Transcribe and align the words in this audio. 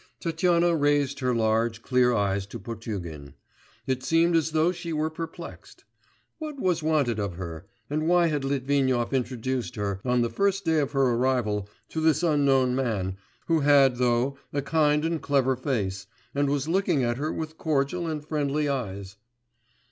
Tatyana 0.19 0.75
raised 0.75 1.19
her 1.19 1.35
large, 1.35 1.83
clear 1.83 2.11
eyes 2.11 2.47
to 2.47 2.57
Potugin. 2.57 3.35
It 3.85 4.01
seemed 4.01 4.35
as 4.35 4.49
though 4.49 4.71
she 4.71 4.91
were 4.91 5.11
perplexed. 5.11 5.83
What 6.39 6.59
was 6.59 6.81
wanted 6.81 7.19
of 7.19 7.35
her, 7.35 7.67
and 7.87 8.07
why 8.07 8.25
had 8.25 8.43
Litvinov 8.43 9.13
introduced 9.13 9.75
her, 9.75 9.99
on 10.03 10.23
the 10.23 10.29
first 10.31 10.65
day 10.65 10.79
of 10.79 10.93
her 10.93 11.11
arrival, 11.11 11.69
to 11.89 12.01
this 12.01 12.23
unknown 12.23 12.75
man, 12.75 13.17
who 13.45 13.59
had, 13.59 13.97
though, 13.97 14.39
a 14.51 14.63
kind 14.63 15.05
and 15.05 15.21
clever 15.21 15.55
face, 15.55 16.07
and 16.33 16.49
was 16.49 16.67
looking 16.67 17.03
at 17.03 17.17
her 17.17 17.31
with 17.31 17.59
cordial 17.59 18.07
and 18.07 18.25
friendly 18.25 18.67
eyes. 18.67 19.17